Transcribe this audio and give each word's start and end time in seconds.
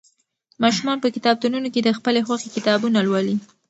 ماشومان 0.63 0.97
په 1.01 1.07
کتابتونونو 1.15 1.67
کې 1.73 1.81
د 1.83 1.89
خپلې 1.97 2.21
خوښې 2.27 2.49
کتابونه 2.55 2.99
لولي. 3.07 3.35